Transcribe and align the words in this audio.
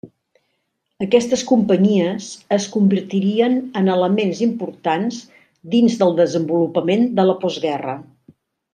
Aquestes 1.05 1.43
companyies 1.51 2.29
es 2.57 2.65
convertirien 2.77 3.61
en 3.83 3.93
elements 3.99 4.43
importants 4.49 5.23
dins 5.77 6.03
del 6.03 6.19
desenvolupament 6.25 7.09
de 7.21 7.31
la 7.33 7.41
postguerra. 7.47 7.99